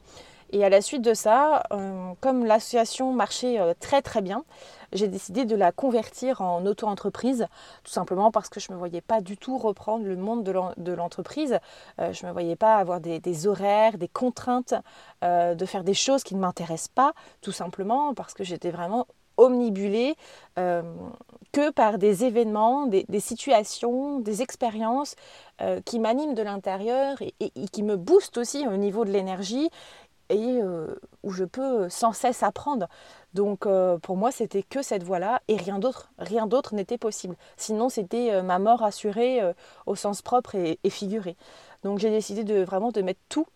Et 0.51 0.63
à 0.63 0.69
la 0.69 0.81
suite 0.81 1.01
de 1.01 1.15
ça, 1.15 1.63
comme 2.19 2.45
l'association 2.45 3.11
marchait 3.11 3.57
très 3.79 4.03
très 4.03 4.21
bien, 4.21 4.43
j'ai 4.93 5.07
décidé 5.07 5.45
de 5.45 5.55
la 5.55 5.71
convertir 5.71 6.41
en 6.41 6.65
auto-entreprise, 6.65 7.47
tout 7.83 7.91
simplement 7.91 8.31
parce 8.31 8.49
que 8.49 8.59
je 8.59 8.71
ne 8.71 8.75
me 8.75 8.79
voyais 8.79 9.01
pas 9.01 9.21
du 9.21 9.37
tout 9.37 9.57
reprendre 9.57 10.05
le 10.05 10.15
monde 10.15 10.43
de 10.43 10.91
l'entreprise. 10.93 11.59
Euh, 11.99 12.13
je 12.13 12.23
ne 12.23 12.29
me 12.29 12.33
voyais 12.33 12.55
pas 12.55 12.75
avoir 12.75 12.99
des, 12.99 13.47
horaires, 13.47 13.97
des 13.97 14.07
contraintes, 14.07 14.73
euh, 15.23 15.55
de 15.55 15.65
faire 15.65 15.83
des 15.83 15.93
choses 15.93 16.23
qui 16.23 16.35
ne 16.35 16.39
m'intéressent 16.39 16.89
pas, 16.93 17.13
tout 17.41 17.51
simplement 17.51 18.13
parce 18.13 18.33
que 18.33 18.43
j'étais 18.43 18.71
vraiment 18.71 19.07
omnibulée 19.37 20.15
euh, 20.59 20.83
que 21.51 21.71
par 21.71 21.97
des 21.97 22.23
événements, 22.23 22.85
des, 22.85 23.19
situations, 23.19 24.19
des 24.19 24.41
expériences 24.41 25.15
qui 25.85 25.99
m'animent 25.99 26.33
de 26.33 26.41
l'intérieur 26.41 27.17
et, 27.39 27.51
qui 27.71 27.83
me 27.83 27.95
boostent 27.95 28.37
aussi 28.37 28.67
au 28.67 28.75
niveau 28.75 29.05
de 29.05 29.11
l'énergie 29.11 29.69
et 30.29 30.61
où 31.23 31.31
je 31.31 31.43
peux 31.43 31.89
sans 31.89 32.13
cesse 32.13 32.43
apprendre. 32.43 32.87
Donc 33.33 33.65
euh, 33.65 33.97
pour 33.97 34.15
moi, 34.15 34.31
c'était 34.31 34.63
que 34.63 34.81
cette 34.81 35.03
voie-là 35.03 35.41
et 35.47 35.57
rien 35.57 35.79
d'autre. 35.79 36.11
Rien 36.17 36.47
d'autre 36.47 36.75
n'était 36.75 36.97
possible. 36.97 37.35
Sinon, 37.57 37.89
c'était 37.89 38.31
euh, 38.31 38.43
ma 38.43 38.59
mort 38.59 38.83
assurée 38.83 39.41
euh, 39.41 39.53
au 39.85 39.95
sens 39.95 40.21
propre 40.21 40.55
et, 40.55 40.77
figuré. 40.89 41.35
Donc 41.83 41.99
j'ai 41.99 42.11
décidé 42.11 42.43
de 42.43 42.63
vraiment 42.63 42.91
de 42.91 43.01
mettre 43.01 43.19
tout 43.29 43.47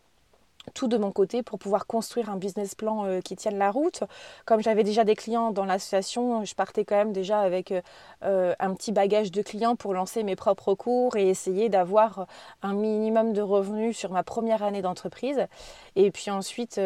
tout 0.73 0.87
de 0.87 0.97
mon 0.97 1.11
côté 1.11 1.43
pour 1.43 1.59
pouvoir 1.59 1.87
construire 1.87 2.29
un 2.29 2.37
business 2.37 2.75
plan 2.75 3.19
qui 3.23 3.35
tienne 3.35 3.57
la 3.57 3.71
route. 3.71 4.03
Comme 4.45 4.61
j'avais 4.61 4.83
déjà 4.83 5.03
des 5.03 5.15
clients 5.15 5.51
dans 5.51 5.65
l'association, 5.65 6.45
je 6.45 6.55
partais 6.55 6.85
quand 6.85 6.95
même 6.95 7.13
déjà 7.13 7.39
avec 7.39 7.73
un 8.21 8.73
petit 8.73 8.91
bagage 8.91 9.31
de 9.31 9.41
clients 9.41 9.75
pour 9.75 9.93
lancer 9.93 10.23
mes 10.23 10.35
propres 10.35 10.73
cours 10.73 11.15
et 11.15 11.29
essayer 11.29 11.69
d'avoir 11.69 12.27
un 12.61 12.73
minimum 12.73 13.33
de 13.33 13.41
revenus 13.41 13.97
sur 13.97 14.11
ma 14.11 14.23
première 14.23 14.63
année 14.63 14.81
d'entreprise. 14.81 15.47
Et 15.95 16.11
puis 16.11 16.31
ensuite, 16.31 16.79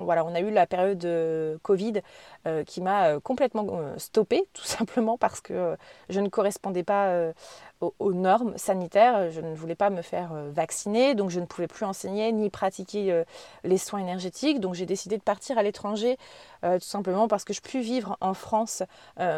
voilà, 0.00 0.24
on 0.24 0.34
a 0.34 0.40
eu 0.40 0.50
la 0.50 0.66
période 0.66 0.98
de 0.98 1.58
Covid 1.62 2.00
euh, 2.46 2.64
qui 2.64 2.80
m'a 2.80 3.08
euh, 3.08 3.20
complètement 3.20 3.66
euh, 3.72 3.98
stoppée, 3.98 4.48
tout 4.52 4.64
simplement 4.64 5.18
parce 5.18 5.40
que 5.40 5.76
je 6.08 6.20
ne 6.20 6.28
correspondais 6.28 6.82
pas 6.82 7.32
aux, 7.80 8.12
normes 8.12 8.56
sanitaires. 8.56 9.30
Je 9.30 9.40
ne 9.40 9.54
voulais 9.54 9.74
pas 9.74 9.90
me 9.90 10.02
faire 10.02 10.32
vacciner, 10.50 11.14
donc 11.14 11.30
je 11.30 11.40
ne 11.40 11.46
pouvais 11.46 11.66
plus 11.66 11.84
enseigner 11.84 12.32
ni 12.32 12.50
pratiquer 12.50 13.22
les 13.64 13.78
soins 13.78 14.00
énergétiques. 14.00 14.60
Donc 14.60 14.74
j'ai 14.74 14.86
décidé 14.86 15.16
de 15.16 15.22
partir 15.22 15.58
à 15.58 15.62
l'étranger, 15.62 16.16
tout 16.62 16.80
simplement 16.80 17.28
parce 17.28 17.44
que 17.44 17.52
je 17.52 17.60
puis 17.60 17.80
vivre 17.80 18.16
en 18.20 18.34
France 18.34 18.82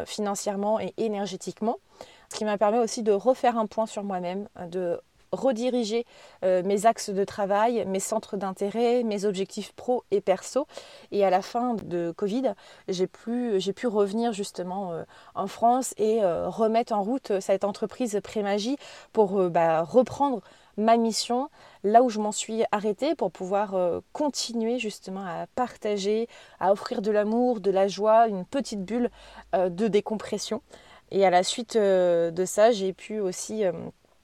financièrement 0.07 0.81
et 0.81 0.95
énergétiquement. 0.97 1.77
Ce 2.31 2.37
qui 2.37 2.45
m'a 2.45 2.59
permis 2.59 2.79
aussi 2.79 3.03
de 3.03 3.13
refaire 3.13 3.59
un 3.59 3.67
point 3.67 3.87
sur 3.87 4.05
moi-même, 4.05 4.49
de 4.69 5.01
rediriger 5.33 6.07
euh, 6.45 6.63
mes 6.65 6.87
axes 6.87 7.11
de 7.11 7.25
travail, 7.25 7.85
mes 7.87 8.01
centres 8.01 8.37
d'intérêt, 8.37 9.03
mes 9.03 9.25
objectifs 9.25 9.73
pro 9.73 10.05
et 10.11 10.21
perso. 10.21 10.67
Et 11.13 11.25
à 11.25 11.31
la 11.31 11.43
fin 11.43 11.75
de 11.75 12.13
Covid, 12.17 12.55
j'ai 12.89 13.07
pu, 13.07 13.87
revenir 13.87 14.33
justement 14.33 14.93
euh, 14.93 15.05
en 15.35 15.47
France 15.47 15.95
et 15.97 16.23
euh, 16.23 16.49
remettre 16.49 16.93
en 16.93 17.03
route 17.03 17.33
cette 17.41 17.65
entreprise 17.65 18.19
Prémagie 18.23 18.77
pour 19.13 19.51
bah, 19.51 19.83
reprendre 19.83 20.41
ma 20.77 20.97
mission 20.97 21.49
là 21.85 22.03
où 22.03 22.09
je 22.09 22.21
m'en 22.21 22.33
suis 22.33 22.63
arrêtée 22.73 23.15
pour 23.15 23.31
pouvoir 23.31 23.75
continuer 24.13 24.79
justement 24.79 25.25
à 25.25 25.47
partager, 25.55 26.29
à 26.59 26.73
offrir 26.73 27.03
de 27.03 27.11
l'amour, 27.11 27.61
de 27.61 27.71
la 27.71 27.89
joie, 27.89 28.29
une 28.29 28.45
petite 28.45 28.85
bulle 28.85 29.11
de 29.55 29.89
décompression. 29.89 30.63
Et 31.11 31.25
à 31.27 31.31
la 31.31 31.43
suite 31.43 31.77
de 31.77 32.45
ça, 32.45 32.71
j'ai 32.71 32.93
pu 32.93 33.21
aussi 33.21 33.65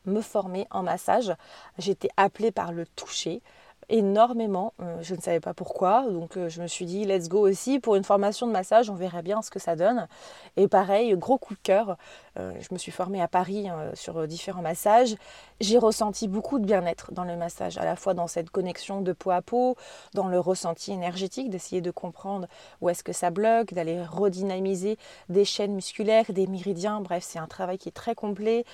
me 0.06 0.20
former 0.20 0.66
en 0.70 0.82
massage. 0.82 1.34
J'étais 1.78 2.08
appelée 2.16 2.50
par 2.50 2.72
le 2.72 2.86
toucher 2.86 3.42
énormément. 3.88 4.72
Euh, 4.80 4.98
je 5.00 5.14
ne 5.14 5.20
savais 5.20 5.40
pas 5.40 5.54
pourquoi, 5.54 6.08
donc 6.10 6.36
euh, 6.36 6.48
je 6.48 6.60
me 6.60 6.66
suis 6.66 6.86
dit 6.86 7.04
let's 7.04 7.28
go 7.28 7.48
aussi 7.48 7.78
pour 7.78 7.94
une 7.94 8.04
formation 8.04 8.46
de 8.46 8.52
massage, 8.52 8.90
on 8.90 8.94
verrait 8.94 9.22
bien 9.22 9.42
ce 9.42 9.50
que 9.50 9.58
ça 9.58 9.76
donne. 9.76 10.08
Et 10.56 10.66
pareil, 10.68 11.14
gros 11.16 11.38
coup 11.38 11.54
de 11.54 11.60
cœur. 11.62 11.96
Euh, 12.38 12.52
je 12.60 12.68
me 12.72 12.78
suis 12.78 12.92
formée 12.92 13.22
à 13.22 13.28
Paris 13.28 13.68
sur 13.94 14.26
différents 14.26 14.62
massages. 14.62 15.16
J'ai 15.60 15.78
ressenti 15.78 16.28
beaucoup 16.28 16.58
de 16.58 16.64
bien-être 16.64 17.12
dans 17.12 17.24
le 17.24 17.36
massage, 17.36 17.78
à 17.78 17.84
la 17.84 17.96
fois 17.96 18.12
dans 18.12 18.26
cette 18.26 18.50
connexion 18.50 19.00
de 19.00 19.12
peau 19.12 19.30
à 19.30 19.40
peau, 19.40 19.76
dans 20.14 20.28
le 20.28 20.38
ressenti 20.38 20.92
énergétique, 20.92 21.48
d'essayer 21.48 21.80
de 21.80 21.90
comprendre 21.90 22.48
où 22.80 22.88
est-ce 22.88 23.04
que 23.04 23.12
ça 23.12 23.30
bloque, 23.30 23.72
d'aller 23.72 24.02
redynamiser 24.02 24.98
des 25.28 25.44
chaînes 25.44 25.74
musculaires, 25.74 26.26
des 26.28 26.46
méridiens. 26.46 27.00
Bref, 27.00 27.24
c'est 27.26 27.38
un 27.38 27.46
travail 27.46 27.78
qui 27.78 27.88
est 27.88 27.92
très 27.92 28.14
complet 28.14 28.64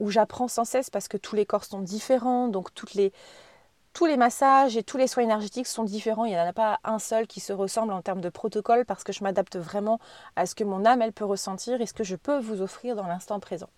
où 0.00 0.10
j'apprends 0.10 0.48
sans 0.48 0.64
cesse 0.64 0.90
parce 0.90 1.06
que 1.06 1.16
tous 1.16 1.36
les 1.36 1.46
corps 1.46 1.64
sont 1.64 1.80
différents, 1.80 2.48
donc 2.48 2.74
toutes 2.74 2.94
les 2.94 3.12
tous 3.92 4.06
les 4.06 4.16
massages 4.16 4.76
et 4.76 4.82
tous 4.82 4.96
les 4.96 5.06
soins 5.06 5.22
énergétiques 5.24 5.66
sont 5.66 5.84
différents. 5.84 6.24
Il 6.24 6.30
n'y 6.30 6.38
en 6.38 6.46
a 6.46 6.52
pas 6.52 6.80
un 6.84 6.98
seul 6.98 7.26
qui 7.26 7.40
se 7.40 7.52
ressemble 7.52 7.92
en 7.92 8.02
termes 8.02 8.20
de 8.20 8.28
protocole 8.28 8.84
parce 8.84 9.04
que 9.04 9.12
je 9.12 9.22
m'adapte 9.22 9.56
vraiment 9.56 9.98
à 10.36 10.46
ce 10.46 10.54
que 10.54 10.64
mon 10.64 10.84
âme 10.84 11.02
elle 11.02 11.12
peut 11.12 11.24
ressentir 11.24 11.80
et 11.80 11.86
ce 11.86 11.92
que 11.94 12.04
je 12.04 12.16
peux 12.16 12.38
vous 12.38 12.62
offrir 12.62 12.96
dans 12.96 13.06
l'instant 13.06 13.40
présent. 13.40 13.70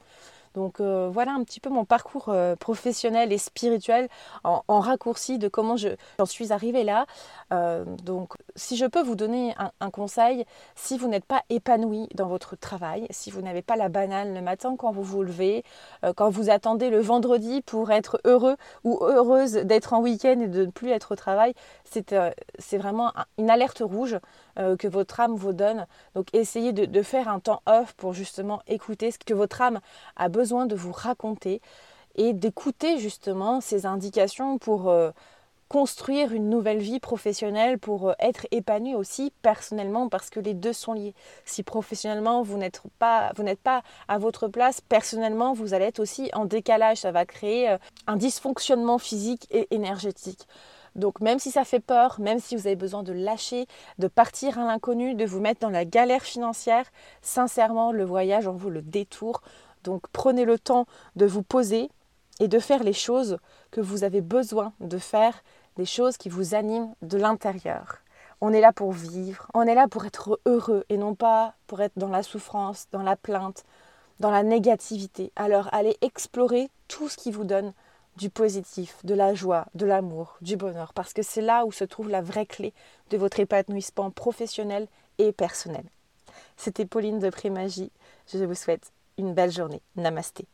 Donc 0.55 0.81
euh, 0.81 1.11
voilà 1.13 1.33
un 1.33 1.43
petit 1.43 1.61
peu 1.61 1.69
mon 1.69 1.85
parcours 1.85 2.29
euh, 2.29 2.55
professionnel 2.57 3.33
et 3.33 3.39
spirituel 3.39 4.09
en, 4.45 4.63
raccourci 4.81 5.39
de 5.39 5.49
comment 5.49 5.77
j'en 5.77 6.27
suis 6.27 6.53
arrivée 6.53 6.85
là. 6.85 7.07
Euh, 7.53 7.85
donc 8.05 8.35
si 8.55 8.77
je 8.77 8.87
peux 8.87 9.03
vous 9.03 9.17
donner 9.17 9.55
un, 9.81 9.91
conseil, 9.91 10.45
si 10.75 10.97
vous 10.97 11.09
n'êtes 11.09 11.25
pas 11.25 11.43
épanoui 11.51 12.09
dans 12.15 12.29
votre 12.29 12.57
travail, 12.57 13.07
si 13.11 13.31
vous 13.31 13.43
n'avez 13.43 13.63
pas 13.63 13.77
la 13.77 13.89
banale 13.89 14.33
le 14.33 14.41
matin 14.41 14.77
quand 14.77 14.93
vous 14.93 15.03
vous 15.03 15.23
levez, 15.23 15.65
quand 16.17 16.31
vous 16.31 16.51
attendez 16.51 16.91
le 16.91 17.01
vendredi 17.01 17.63
pour 17.63 17.91
être 17.91 18.21
heureux 18.25 18.57
ou 18.85 18.99
heureuse 19.03 19.53
d'être 19.53 19.93
en 19.93 20.01
week-end 20.01 20.41
et 20.41 20.49
de 20.49 20.67
ne 20.67 20.71
plus 20.71 20.91
être 20.91 21.13
au 21.13 21.17
travail, 21.17 21.55
c'est 21.85 22.79
vraiment 22.79 23.13
une 23.39 23.51
alerte 23.51 23.83
rouge 23.85 24.19
que 24.57 24.89
votre 24.89 25.21
âme 25.21 25.35
vous 25.35 25.53
donne. 25.53 25.87
Donc 26.15 26.29
essayez 26.33 26.73
de, 26.73 27.03
faire 27.03 27.29
un 27.29 27.41
temps 27.41 27.63
off 27.67 27.93
pour 27.95 28.15
justement 28.15 28.63
écouter 28.67 29.11
ce 29.11 29.19
que 29.19 29.35
votre 29.35 29.61
âme 29.61 29.81
a 30.17 30.29
besoin 30.29 30.67
de 30.67 30.75
vous 30.75 30.93
raconter 30.93 31.61
et 32.17 32.33
d'écouter 32.33 32.99
justement 32.99 33.61
ces 33.61 33.87
indications 33.87 34.59
pour 34.59 34.89
euh, 34.89 35.11
construire 35.69 36.33
une 36.33 36.49
nouvelle 36.49 36.79
vie 36.79 37.01
professionnelle, 37.01 37.79
pour 37.79 38.11
euh, 38.11 38.13
être 38.21 38.47
épanoui 38.51 38.95
aussi 38.95 39.33
personnellement, 39.43 40.09
parce 40.09 40.31
que 40.31 40.41
les 40.41 40.55
deux 40.55 40.73
sont 40.73 40.93
liés. 40.93 41.15
Si 41.45 41.63
professionnellement 41.63 42.43
vous 42.43 42.57
n'êtes 42.57 42.81
pas, 42.99 43.33
vous 43.37 43.43
n'êtes 43.43 43.61
pas 43.61 43.83
à 44.09 44.19
votre 44.19 44.49
place, 44.49 44.81
personnellement 44.81 45.53
vous 45.53 45.75
allez 45.75 45.87
être 45.87 46.01
aussi 46.01 46.31
en 46.35 46.45
décalage. 46.45 46.99
Ça 46.99 47.13
va 47.13 47.27
créer 47.27 47.71
euh, 47.71 47.79
un 48.07 48.17
dysfonctionnement 48.17 48.99
physique 48.99 49.47
et 49.51 49.75
énergétique. 49.75 50.47
Donc 50.95 51.21
même 51.21 51.39
si 51.39 51.51
ça 51.51 51.65
fait 51.65 51.81
peur, 51.81 52.21
même 52.21 52.39
si 52.39 52.57
vous 52.57 52.67
avez 52.67 52.77
besoin 52.77 53.03
de 53.03 53.13
lâcher, 53.13 53.67
de 53.99 54.09
partir 54.09 54.59
à 54.59 54.65
l'inconnu, 54.65 55.15
de 55.15 55.25
vous 55.25 55.41
mettre 55.41 55.61
dans 55.61 55.71
la 55.71 55.85
galère 55.85 56.23
financière, 56.23 56.87
sincèrement, 57.21 57.93
le 57.93 58.05
voyage 58.05 58.47
en 58.47 58.53
vous 58.53 58.71
le 58.71 58.83
détour. 58.83 59.43
Donc 59.83 60.07
prenez 60.13 60.45
le 60.45 60.59
temps 60.59 60.87
de 61.17 61.27
vous 61.27 61.43
poser 61.43 61.91
et 62.41 62.49
de 62.49 62.59
faire 62.59 62.83
les 62.83 62.93
choses 62.93 63.39
que 63.71 63.81
vous 63.81 64.05
avez 64.05 64.21
besoin 64.21 64.73
de 64.81 64.99
faire, 64.99 65.43
les 65.77 65.85
choses 65.85 66.17
qui 66.17 66.29
vous 66.29 66.55
animent 66.55 66.95
de 67.03 67.19
l'intérieur. 67.19 67.99
On 68.41 68.53
est 68.53 68.61
là 68.61 68.73
pour 68.73 68.93
vivre, 68.93 69.49
on 69.55 69.63
est 69.63 69.75
là 69.75 69.89
pour 69.89 70.05
être 70.05 70.41
heureux 70.47 70.85
et 70.89 70.97
non 70.97 71.15
pas 71.15 71.55
pour 71.67 71.81
être 71.81 71.97
dans 71.97 72.09
la 72.09 72.23
souffrance, 72.23 72.87
dans 72.93 73.03
la 73.03 73.17
plainte, 73.17 73.65
dans 74.21 74.31
la 74.31 74.43
négativité. 74.43 75.33
Alors 75.37 75.69
allez 75.73 75.97
explorer 76.03 76.71
tout 76.89 77.09
ce 77.09 77.17
qui 77.17 77.31
vous 77.31 77.45
donne 77.45 77.73
du 78.17 78.31
positif, 78.31 78.97
de 79.05 79.15
la 79.15 79.35
joie, 79.35 79.67
de 79.75 79.87
l'amour, 79.87 80.37
du 80.41 80.57
bonheur, 80.57 80.93
parce 80.95 81.13
que 81.13 81.23
c'est 81.23 81.41
là 81.41 81.65
où 81.65 81.73
se 81.73 81.85
trouve 81.85 82.09
la 82.09 82.23
vraie 82.23 82.47
clé 82.47 82.73
de 83.11 83.17
votre 83.17 83.41
épanouissement 83.41 84.11
professionnel 84.11 84.87
et 85.19 85.33
personnel. 85.33 85.85
C'était 86.57 86.87
Pauline 86.87 87.19
de 87.19 87.31
Prémagie. 87.31 87.91
Je 88.33 88.45
vous 88.45 88.55
souhaite 88.55 88.93
une 89.19 89.35
belle 89.35 89.53
journée. 89.53 89.83
Namasté. 89.97 90.47